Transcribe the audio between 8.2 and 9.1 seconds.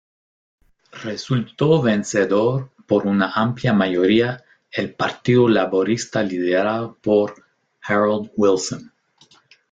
Wilson.